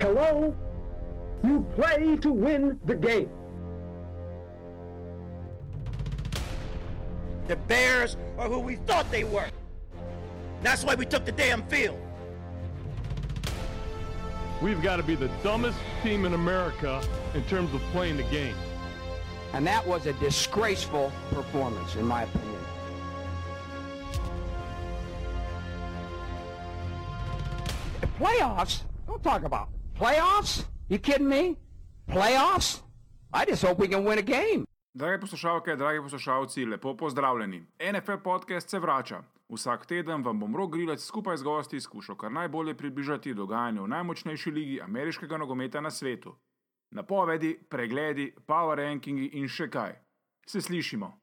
Hello? 0.00 0.56
You 1.44 1.66
play 1.74 2.16
to 2.16 2.32
win 2.32 2.80
the 2.86 2.94
game. 2.94 3.30
The 7.48 7.56
Bears 7.56 8.16
are 8.38 8.48
who 8.48 8.60
we 8.60 8.76
thought 8.76 9.10
they 9.10 9.24
were. 9.24 9.48
That's 10.62 10.84
why 10.84 10.94
we 10.94 11.04
took 11.04 11.24
the 11.24 11.32
damn 11.32 11.62
field. 11.68 11.98
We've 14.62 14.82
got 14.82 14.96
to 14.96 15.02
be 15.02 15.14
the 15.14 15.28
dumbest 15.42 15.78
team 16.02 16.24
in 16.24 16.34
America 16.34 17.02
in 17.34 17.42
terms 17.44 17.74
of 17.74 17.80
playing 17.92 18.18
the 18.18 18.22
game. 18.24 18.54
And 19.52 19.66
that 19.66 19.86
was 19.86 20.06
a 20.06 20.12
disgraceful 20.14 21.12
performance, 21.30 21.96
in 21.96 22.06
my 22.06 22.22
opinion. 22.22 22.60
Playoffs? 28.18 28.82
Don't 29.06 29.22
talk 29.24 29.44
about 29.44 29.70
playoffs. 30.00 30.64
You 30.88 30.98
kidding 30.98 31.28
me? 31.28 31.56
Playoffs? 32.08 32.80
I 33.32 33.44
just 33.50 33.62
hope 33.62 33.78
we 33.78 33.88
can 33.88 34.04
win 34.04 34.18
a 34.18 34.22
game. 34.22 34.64
Drage 34.94 35.20
poslušalke, 35.20 35.76
dragi 35.76 36.00
poslušalci, 36.00 36.64
lepo 36.64 36.96
pozdravljeni. 36.96 37.66
NFL 37.92 38.16
podcast 38.24 38.70
se 38.70 38.78
vrača. 38.78 39.22
Vsak 39.48 39.86
teden 39.86 40.22
vam 40.22 40.40
bom 40.40 40.56
rok 40.56 40.72
grilec 40.72 41.04
skupaj 41.04 41.36
z 41.36 41.42
gosti 41.42 41.80
skušal 41.80 42.16
kar 42.16 42.32
najbolje 42.32 42.74
približati 42.76 43.34
dogajanje 43.34 43.80
v 43.80 43.88
najmočnejši 43.88 44.50
ligi 44.50 44.80
ameriškega 44.80 45.36
nogometa 45.36 45.80
na 45.80 45.90
svetu. 45.90 46.36
Napovedi, 46.90 47.58
pregledi, 47.68 48.34
power 48.46 48.78
rankingi 48.78 49.26
in 49.32 49.48
še 49.48 49.70
kaj. 49.70 49.94
Se 50.46 50.60
slišimo. 50.60 51.19